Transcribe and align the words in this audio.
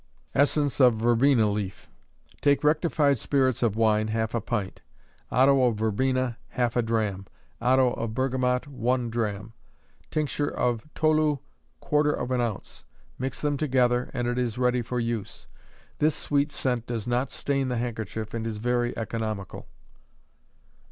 Essence 0.33 0.79
of 0.79 0.95
Verbena 0.95 1.47
Leaf. 1.47 1.87
Take 2.41 2.63
rectified 2.63 3.19
spirits 3.19 3.61
of 3.61 3.75
wine, 3.75 4.07
half 4.07 4.33
a 4.33 4.41
pint; 4.41 4.81
otto 5.31 5.63
of 5.65 5.75
verbena, 5.75 6.39
half 6.49 6.75
a 6.75 6.81
drachm; 6.81 7.27
otto 7.61 7.91
of 7.93 8.15
bergamot, 8.15 8.65
one 8.67 9.11
drachm; 9.11 9.53
tincture 10.09 10.49
of 10.49 10.91
tolu, 10.95 11.37
quarter 11.81 12.11
of 12.11 12.31
an 12.31 12.41
ounce. 12.41 12.83
Mix 13.19 13.41
them 13.41 13.57
together, 13.57 14.09
and 14.11 14.27
it 14.27 14.39
is 14.39 14.57
ready 14.57 14.81
for 14.81 14.99
use. 14.99 15.45
This 15.99 16.15
sweet 16.15 16.51
scent 16.51 16.87
does 16.87 17.05
not 17.05 17.29
stain 17.29 17.67
the 17.67 17.77
handkerchief 17.77 18.33
and 18.33 18.47
is 18.47 18.57
very 18.57 18.97
economical. 18.97 19.67